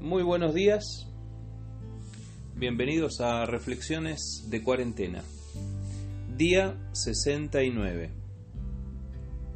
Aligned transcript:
Muy 0.00 0.22
buenos 0.22 0.54
días, 0.54 1.08
bienvenidos 2.54 3.20
a 3.20 3.46
Reflexiones 3.46 4.46
de 4.48 4.62
Cuarentena, 4.62 5.22
día 6.36 6.76
69, 6.92 8.10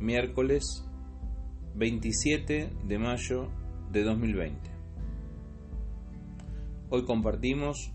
miércoles 0.00 0.84
27 1.74 2.70
de 2.84 2.98
mayo 2.98 3.48
de 3.92 4.02
2020. 4.02 4.70
Hoy 6.90 7.04
compartimos 7.04 7.92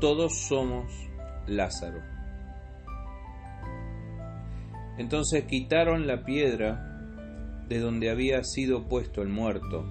Todos 0.00 0.46
somos 0.46 0.92
Lázaro. 1.46 2.11
Entonces 4.98 5.44
quitaron 5.44 6.06
la 6.06 6.24
piedra 6.24 6.88
de 7.68 7.78
donde 7.78 8.10
había 8.10 8.42
sido 8.44 8.88
puesto 8.88 9.22
el 9.22 9.28
muerto 9.28 9.86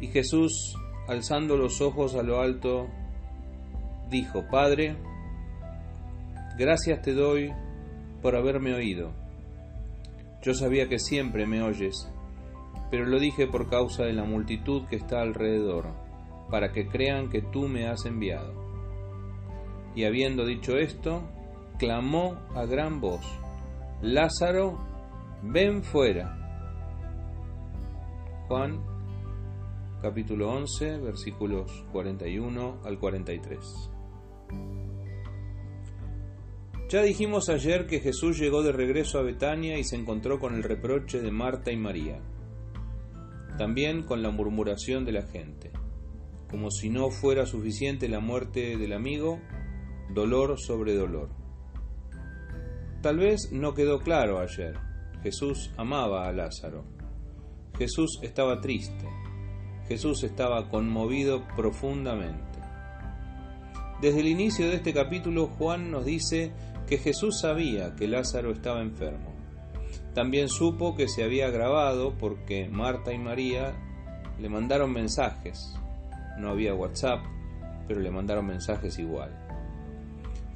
y 0.00 0.06
Jesús, 0.06 0.74
alzando 1.08 1.56
los 1.58 1.82
ojos 1.82 2.14
a 2.14 2.22
lo 2.22 2.40
alto, 2.40 2.88
dijo, 4.08 4.46
Padre, 4.50 4.96
gracias 6.56 7.02
te 7.02 7.12
doy 7.12 7.52
por 8.22 8.34
haberme 8.34 8.74
oído. 8.74 9.12
Yo 10.42 10.54
sabía 10.54 10.88
que 10.88 10.98
siempre 10.98 11.46
me 11.46 11.62
oyes, 11.62 12.10
pero 12.90 13.04
lo 13.04 13.18
dije 13.20 13.46
por 13.46 13.68
causa 13.68 14.04
de 14.04 14.14
la 14.14 14.24
multitud 14.24 14.86
que 14.88 14.96
está 14.96 15.20
alrededor, 15.20 15.88
para 16.50 16.72
que 16.72 16.88
crean 16.88 17.28
que 17.28 17.42
tú 17.42 17.68
me 17.68 17.86
has 17.86 18.06
enviado. 18.06 18.54
Y 19.94 20.04
habiendo 20.04 20.46
dicho 20.46 20.78
esto, 20.78 21.22
clamó 21.78 22.38
a 22.54 22.64
gran 22.64 23.02
voz, 23.02 23.26
Lázaro, 24.02 24.78
ven 25.42 25.82
fuera. 25.82 26.34
Juan 28.48 28.82
capítulo 30.00 30.50
11, 30.52 31.00
versículos 31.00 31.84
41 31.92 32.80
al 32.82 32.98
43. 32.98 33.58
Ya 36.88 37.02
dijimos 37.02 37.50
ayer 37.50 37.86
que 37.86 38.00
Jesús 38.00 38.38
llegó 38.38 38.62
de 38.62 38.72
regreso 38.72 39.18
a 39.18 39.22
Betania 39.22 39.78
y 39.78 39.84
se 39.84 39.96
encontró 39.96 40.40
con 40.40 40.54
el 40.54 40.62
reproche 40.62 41.20
de 41.20 41.30
Marta 41.30 41.70
y 41.70 41.76
María, 41.76 42.22
también 43.58 44.02
con 44.04 44.22
la 44.22 44.30
murmuración 44.30 45.04
de 45.04 45.12
la 45.12 45.26
gente. 45.26 45.72
Como 46.48 46.70
si 46.70 46.88
no 46.88 47.10
fuera 47.10 47.44
suficiente 47.44 48.08
la 48.08 48.20
muerte 48.20 48.78
del 48.78 48.94
amigo, 48.94 49.40
dolor 50.14 50.58
sobre 50.58 50.94
dolor. 50.94 51.39
Tal 53.02 53.16
vez 53.16 53.50
no 53.50 53.72
quedó 53.72 54.00
claro 54.00 54.40
ayer. 54.40 54.78
Jesús 55.22 55.70
amaba 55.78 56.28
a 56.28 56.32
Lázaro. 56.32 56.84
Jesús 57.78 58.18
estaba 58.22 58.60
triste. 58.60 59.08
Jesús 59.88 60.22
estaba 60.22 60.68
conmovido 60.68 61.46
profundamente. 61.56 62.58
Desde 64.02 64.20
el 64.20 64.28
inicio 64.28 64.68
de 64.68 64.76
este 64.76 64.92
capítulo 64.92 65.46
Juan 65.46 65.90
nos 65.90 66.04
dice 66.04 66.52
que 66.86 66.98
Jesús 66.98 67.40
sabía 67.40 67.96
que 67.96 68.06
Lázaro 68.06 68.52
estaba 68.52 68.82
enfermo. 68.82 69.32
También 70.14 70.48
supo 70.48 70.94
que 70.94 71.08
se 71.08 71.24
había 71.24 71.46
agravado 71.46 72.18
porque 72.18 72.68
Marta 72.68 73.14
y 73.14 73.18
María 73.18 73.74
le 74.38 74.48
mandaron 74.50 74.92
mensajes. 74.92 75.74
No 76.38 76.50
había 76.50 76.74
WhatsApp, 76.74 77.20
pero 77.88 78.00
le 78.00 78.10
mandaron 78.10 78.46
mensajes 78.46 78.98
igual. 78.98 79.49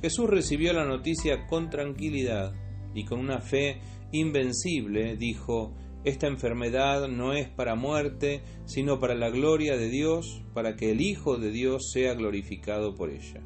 Jesús 0.03 0.29
recibió 0.29 0.73
la 0.73 0.85
noticia 0.85 1.47
con 1.47 1.71
tranquilidad 1.71 2.53
y 2.95 3.05
con 3.05 3.21
una 3.21 3.41
fe 3.41 3.81
invencible 4.13 5.17
dijo, 5.17 5.75
esta 6.05 6.27
enfermedad 6.27 7.09
no 7.09 7.33
es 7.33 7.49
para 7.49 7.75
muerte, 7.75 8.43
sino 8.67 9.01
para 9.01 9.15
la 9.15 9.31
gloria 9.31 9.79
de 9.79 9.89
Dios, 9.89 10.43
para 10.53 10.77
que 10.77 10.91
el 10.91 11.01
Hijo 11.01 11.39
de 11.39 11.51
Dios 11.51 11.91
sea 11.93 12.15
glorificado 12.15 12.95
por 12.95 13.11
ella. 13.11 13.41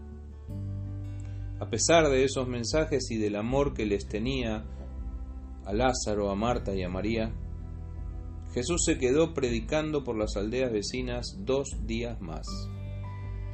A 1.61 1.71
pesar 1.71 2.09
de 2.09 2.25
esos 2.25 2.49
mensajes 2.49 3.11
y 3.11 3.17
del 3.17 3.37
amor 3.37 3.75
que 3.75 3.87
les 3.87 4.07
tenía 4.09 4.65
a 5.65 5.73
Lázaro, 5.73 6.31
a 6.31 6.35
Marta 6.35 6.75
y 6.75 6.83
a 6.83 6.89
María, 6.89 7.33
Jesús 8.55 8.83
se 8.85 8.99
quedó 8.99 9.35
predicando 9.35 10.03
por 10.03 10.17
las 10.17 10.37
aldeas 10.37 10.73
vecinas 10.73 11.37
dos 11.45 11.69
días 11.87 12.21
más. 12.21 12.47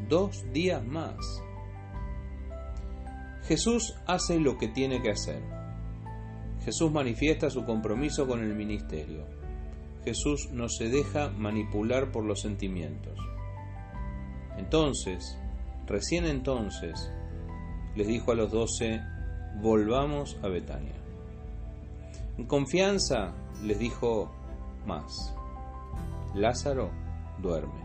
Dos 0.08 0.44
días 0.52 0.82
más. 0.86 1.16
Jesús 3.46 3.94
hace 4.06 4.40
lo 4.40 4.56
que 4.58 4.68
tiene 4.68 5.02
que 5.02 5.10
hacer 5.10 5.42
Jesús 6.64 6.90
manifiesta 6.90 7.50
su 7.50 7.64
compromiso 7.64 8.26
con 8.26 8.40
el 8.40 8.54
ministerio. 8.54 9.26
Jesús 10.02 10.48
no 10.50 10.68
se 10.68 10.88
deja 10.88 11.28
manipular 11.28 12.10
por 12.10 12.24
los 12.24 12.40
sentimientos. 12.40 13.18
Entonces, 14.56 15.38
recién 15.86 16.24
entonces, 16.24 17.10
les 17.96 18.06
dijo 18.06 18.32
a 18.32 18.34
los 18.34 18.50
doce, 18.50 19.00
volvamos 19.60 20.38
a 20.42 20.48
Betania. 20.48 20.94
En 22.38 22.46
confianza 22.46 23.34
les 23.62 23.78
dijo 23.78 24.32
más, 24.86 25.34
Lázaro 26.34 26.90
duerme. 27.42 27.83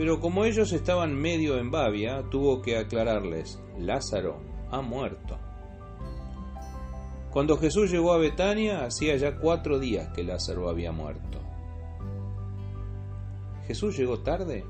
Pero 0.00 0.18
como 0.18 0.46
ellos 0.46 0.72
estaban 0.72 1.14
medio 1.14 1.58
en 1.58 1.70
Babia, 1.70 2.22
tuvo 2.30 2.62
que 2.62 2.78
aclararles, 2.78 3.62
Lázaro 3.76 4.40
ha 4.70 4.80
muerto. 4.80 5.36
Cuando 7.30 7.58
Jesús 7.58 7.90
llegó 7.90 8.14
a 8.14 8.18
Betania, 8.18 8.86
hacía 8.86 9.14
ya 9.16 9.36
cuatro 9.36 9.78
días 9.78 10.08
que 10.14 10.24
Lázaro 10.24 10.70
había 10.70 10.90
muerto. 10.90 11.42
¿Jesús 13.66 13.98
llegó 13.98 14.20
tarde? 14.20 14.64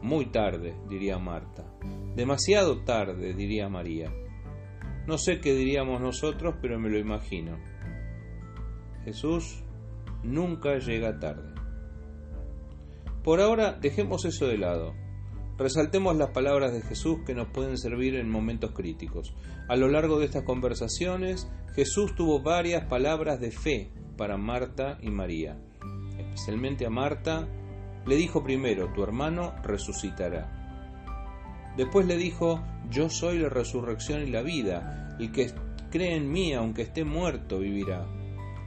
Muy 0.00 0.26
tarde, 0.26 0.76
diría 0.88 1.18
Marta. 1.18 1.64
Demasiado 2.14 2.84
tarde, 2.84 3.34
diría 3.34 3.68
María. 3.68 4.12
No 5.08 5.18
sé 5.18 5.40
qué 5.40 5.54
diríamos 5.54 6.00
nosotros, 6.00 6.54
pero 6.62 6.78
me 6.78 6.88
lo 6.88 7.00
imagino. 7.00 7.58
Jesús 9.04 9.64
nunca 10.22 10.78
llega 10.78 11.18
tarde. 11.18 11.61
Por 13.24 13.40
ahora 13.40 13.72
dejemos 13.72 14.24
eso 14.24 14.46
de 14.46 14.58
lado. 14.58 14.94
Resaltemos 15.56 16.16
las 16.16 16.30
palabras 16.30 16.72
de 16.72 16.82
Jesús 16.82 17.18
que 17.24 17.34
nos 17.34 17.46
pueden 17.48 17.78
servir 17.78 18.16
en 18.16 18.28
momentos 18.28 18.72
críticos. 18.72 19.32
A 19.68 19.76
lo 19.76 19.88
largo 19.88 20.18
de 20.18 20.24
estas 20.24 20.42
conversaciones, 20.42 21.48
Jesús 21.74 22.16
tuvo 22.16 22.42
varias 22.42 22.86
palabras 22.86 23.38
de 23.38 23.52
fe 23.52 23.90
para 24.16 24.36
Marta 24.38 24.98
y 25.00 25.10
María. 25.10 25.56
Especialmente 26.18 26.84
a 26.84 26.90
Marta, 26.90 27.46
le 28.06 28.16
dijo 28.16 28.42
primero, 28.42 28.92
tu 28.92 29.04
hermano 29.04 29.54
resucitará. 29.62 30.58
Después 31.76 32.06
le 32.06 32.16
dijo, 32.16 32.60
yo 32.90 33.08
soy 33.08 33.38
la 33.38 33.48
resurrección 33.48 34.22
y 34.22 34.30
la 34.30 34.42
vida, 34.42 35.16
el 35.20 35.30
que 35.30 35.52
cree 35.90 36.16
en 36.16 36.30
mí, 36.30 36.54
aunque 36.54 36.82
esté 36.82 37.04
muerto, 37.04 37.60
vivirá. 37.60 38.04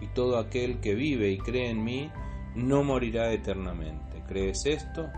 Y 0.02 0.08
todo 0.14 0.38
aquel 0.38 0.80
que 0.80 0.96
vive 0.96 1.30
y 1.32 1.38
cree 1.40 1.70
en 1.70 1.84
mí, 1.84 2.10
no 2.56 2.84
morirá 2.84 3.34
eternamente. 3.34 4.15
¿Crees 4.28 4.66
esto? 4.66 5.10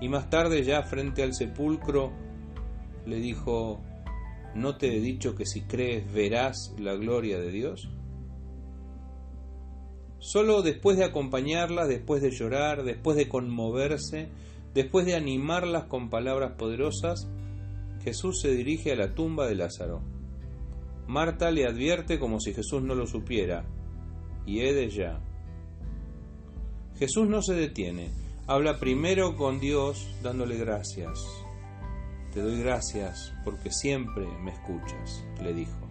Y 0.00 0.08
más 0.08 0.30
tarde, 0.30 0.64
ya 0.64 0.82
frente 0.82 1.22
al 1.22 1.34
sepulcro, 1.34 2.12
le 3.06 3.16
dijo, 3.16 3.80
¿no 4.54 4.76
te 4.76 4.96
he 4.96 5.00
dicho 5.00 5.34
que 5.34 5.46
si 5.46 5.62
crees 5.62 6.12
verás 6.12 6.74
la 6.78 6.94
gloria 6.94 7.38
de 7.38 7.50
Dios? 7.50 7.88
Solo 10.18 10.62
después 10.62 10.96
de 10.96 11.04
acompañarlas, 11.04 11.88
después 11.88 12.22
de 12.22 12.30
llorar, 12.30 12.84
después 12.84 13.16
de 13.16 13.28
conmoverse, 13.28 14.28
después 14.72 15.04
de 15.04 15.16
animarlas 15.16 15.84
con 15.84 16.10
palabras 16.10 16.52
poderosas, 16.52 17.28
Jesús 18.02 18.40
se 18.40 18.52
dirige 18.52 18.92
a 18.92 18.96
la 18.96 19.14
tumba 19.14 19.46
de 19.46 19.56
Lázaro. 19.56 20.02
Marta 21.06 21.50
le 21.50 21.66
advierte 21.66 22.18
como 22.18 22.40
si 22.40 22.54
Jesús 22.54 22.82
no 22.82 22.94
lo 22.94 23.06
supiera, 23.06 23.64
y 24.46 24.60
he 24.60 24.72
de 24.72 24.88
ya. 24.90 25.20
Jesús 26.98 27.28
no 27.28 27.42
se 27.42 27.54
detiene, 27.54 28.10
Habla 28.48 28.80
primero 28.80 29.36
con 29.36 29.60
Dios 29.60 30.16
dándole 30.20 30.58
gracias. 30.58 31.20
Te 32.34 32.42
doy 32.42 32.58
gracias 32.60 33.32
porque 33.44 33.70
siempre 33.70 34.26
me 34.42 34.50
escuchas, 34.50 35.24
le 35.40 35.54
dijo. 35.54 35.88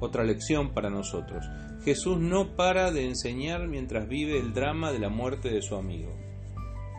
Otra 0.00 0.24
lección 0.24 0.72
para 0.72 0.88
nosotros. 0.88 1.44
Jesús 1.84 2.18
no 2.18 2.56
para 2.56 2.92
de 2.92 3.06
enseñar 3.06 3.68
mientras 3.68 4.08
vive 4.08 4.38
el 4.40 4.54
drama 4.54 4.90
de 4.90 5.00
la 5.00 5.10
muerte 5.10 5.50
de 5.50 5.60
su 5.60 5.76
amigo. 5.76 6.10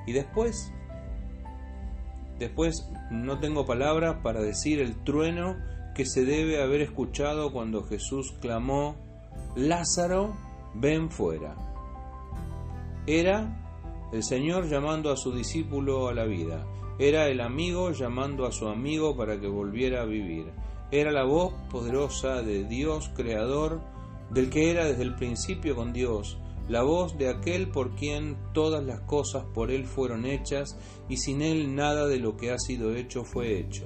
Y 0.05 0.11
después, 0.11 0.71
después 2.37 2.87
no 3.09 3.39
tengo 3.39 3.65
palabras 3.65 4.17
para 4.21 4.41
decir 4.41 4.79
el 4.79 5.03
trueno 5.03 5.57
que 5.95 6.05
se 6.05 6.23
debe 6.23 6.61
haber 6.61 6.81
escuchado 6.81 7.51
cuando 7.51 7.83
Jesús 7.83 8.31
clamó, 8.41 8.95
Lázaro, 9.55 10.37
ven 10.75 11.09
fuera. 11.09 11.72
Era 13.05 14.09
el 14.11 14.23
Señor 14.23 14.69
llamando 14.69 15.11
a 15.11 15.17
su 15.17 15.31
discípulo 15.31 16.07
a 16.07 16.13
la 16.13 16.25
vida. 16.25 16.65
Era 16.99 17.27
el 17.27 17.41
amigo 17.41 17.91
llamando 17.91 18.45
a 18.45 18.51
su 18.51 18.67
amigo 18.67 19.15
para 19.17 19.39
que 19.39 19.47
volviera 19.47 20.01
a 20.01 20.05
vivir. 20.05 20.51
Era 20.91 21.11
la 21.11 21.23
voz 21.23 21.53
poderosa 21.71 22.41
de 22.43 22.63
Dios 22.65 23.09
Creador, 23.15 23.81
del 24.29 24.49
que 24.49 24.71
era 24.71 24.85
desde 24.85 25.03
el 25.03 25.15
principio 25.15 25.75
con 25.75 25.91
Dios, 25.91 26.37
la 26.69 26.81
voz 26.81 27.17
de 27.17 27.29
aquel 27.29 27.69
por 27.69 27.93
quien 27.95 28.37
todas 28.53 28.83
las 28.85 29.01
cosas 29.01 29.43
por 29.53 29.69
él 29.69 29.85
fueron 29.85 30.25
hechas 30.25 30.77
y 31.09 31.17
sin 31.17 31.41
él 31.41 31.75
nada 31.75 32.07
de 32.07 32.19
lo 32.19 32.37
que 32.37 32.51
ha 32.51 32.57
sido 32.57 32.95
hecho 32.95 33.25
fue 33.25 33.59
hecho. 33.59 33.85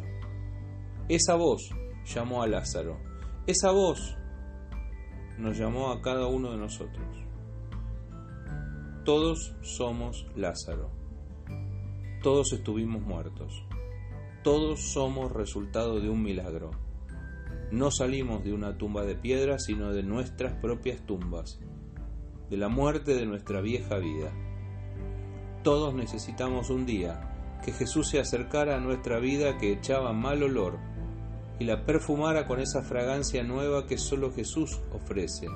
Esa 1.09 1.35
voz 1.35 1.69
llamó 2.05 2.43
a 2.43 2.47
Lázaro. 2.47 2.99
Esa 3.47 3.71
voz 3.71 4.15
nos 5.39 5.57
llamó 5.57 5.91
a 5.91 6.01
cada 6.01 6.27
uno 6.27 6.51
de 6.51 6.57
nosotros. 6.57 7.07
Todos 9.07 9.55
somos 9.61 10.27
Lázaro. 10.35 10.89
Todos 12.21 12.51
estuvimos 12.51 13.01
muertos. 13.01 13.63
Todos 14.43 14.91
somos 14.91 15.31
resultado 15.31 16.01
de 16.01 16.09
un 16.09 16.21
milagro. 16.21 16.71
No 17.71 17.89
salimos 17.89 18.43
de 18.43 18.51
una 18.51 18.77
tumba 18.77 19.05
de 19.05 19.15
piedra, 19.15 19.59
sino 19.59 19.93
de 19.93 20.03
nuestras 20.03 20.55
propias 20.55 21.05
tumbas 21.05 21.57
de 22.49 22.57
la 22.57 22.67
muerte 22.67 23.15
de 23.15 23.25
nuestra 23.25 23.61
vieja 23.61 23.97
vida. 23.97 24.29
Todos 25.63 25.93
necesitamos 25.93 26.69
un 26.69 26.85
día 26.85 27.61
que 27.63 27.71
Jesús 27.71 28.09
se 28.09 28.19
acercara 28.19 28.75
a 28.75 28.81
nuestra 28.81 29.19
vida 29.19 29.57
que 29.57 29.71
echaba 29.71 30.11
mal 30.11 30.43
olor 30.43 30.79
y 31.61 31.63
la 31.63 31.85
perfumara 31.85 32.45
con 32.45 32.59
esa 32.59 32.81
fragancia 32.81 33.41
nueva 33.41 33.87
que 33.87 33.97
solo 33.97 34.33
Jesús 34.33 34.81
ofrece. 34.91 35.47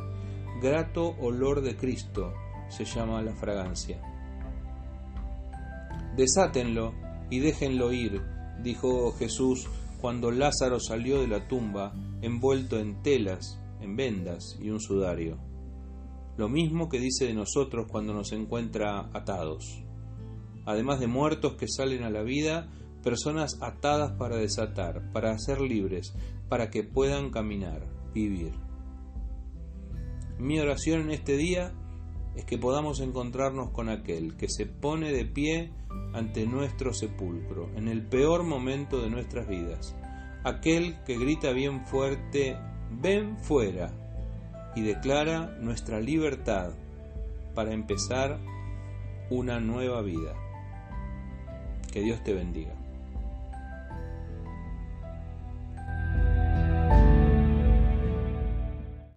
Grato 0.62 1.18
olor 1.19 1.59
de 1.59 1.75
Cristo 1.75 2.31
se 2.71 2.85
llama 2.85 3.21
la 3.21 3.35
fragancia. 3.35 4.01
Desátenlo 6.15 6.94
y 7.29 7.39
déjenlo 7.39 7.94
ir, 7.94 8.21
dijo 8.63 9.12
Jesús 9.13 9.68
cuando 10.00 10.31
Lázaro 10.31 10.79
salió 10.79 11.21
de 11.21 11.27
la 11.27 11.47
tumba 11.47 11.94
envuelto 12.21 12.79
en 12.79 13.01
telas, 13.03 13.59
en 13.79 13.95
vendas 13.95 14.57
y 14.59 14.69
un 14.69 14.79
sudario 14.79 15.51
lo 16.38 16.50
mismo 16.50 16.89
que 16.89 17.00
dice 17.00 17.25
de 17.25 17.33
nosotros 17.33 17.88
cuando 17.89 18.13
nos 18.13 18.31
encuentra 18.31 19.09
atados. 19.13 19.83
Además 20.65 21.00
de 21.00 21.07
muertos 21.07 21.56
que 21.56 21.67
salen 21.67 22.03
a 22.03 22.09
la 22.09 22.24
vida, 22.24 22.67
personas 23.03 23.57
atadas 23.62 24.13
para 24.13 24.38
desatar, 24.38 25.12
para 25.12 25.38
ser 25.38 25.62
libres, 25.62 26.15
para 26.50 26.69
que 26.69 26.83
puedan 26.83 27.29
caminar, 27.29 27.85
vivir. 28.13 28.53
Mi 30.39 30.59
oración 30.59 31.01
en 31.01 31.12
este 31.12 31.38
día 31.38 31.74
es 32.35 32.45
que 32.45 32.57
podamos 32.57 32.99
encontrarnos 32.99 33.71
con 33.71 33.89
aquel 33.89 34.37
que 34.37 34.47
se 34.49 34.65
pone 34.65 35.11
de 35.11 35.25
pie 35.25 35.71
ante 36.13 36.45
nuestro 36.45 36.93
sepulcro, 36.93 37.69
en 37.75 37.87
el 37.87 38.05
peor 38.05 38.43
momento 38.43 39.01
de 39.01 39.09
nuestras 39.09 39.47
vidas, 39.47 39.95
aquel 40.43 40.95
que 41.05 41.17
grita 41.17 41.51
bien 41.51 41.85
fuerte, 41.85 42.57
ven 42.89 43.37
fuera, 43.37 43.91
y 44.75 44.81
declara 44.81 45.57
nuestra 45.59 45.99
libertad 45.99 46.71
para 47.53 47.73
empezar 47.73 48.39
una 49.29 49.59
nueva 49.59 50.01
vida. 50.01 50.33
Que 51.91 52.01
Dios 52.01 52.23
te 52.23 52.33
bendiga. 52.33 52.73